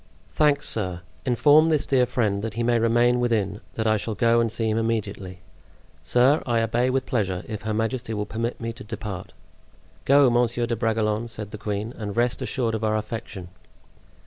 [0.29, 1.01] "Thanks, sir.
[1.27, 4.67] Inform this dear friend that he may remain within, that I shall go and see
[4.67, 5.41] him immediately."
[6.01, 9.33] "Sir, I obey with pleasure, if her majesty will permit me to depart."
[10.05, 13.49] "Go, Monsieur de Bragelonne," said the queen, "and rest assured of our affection."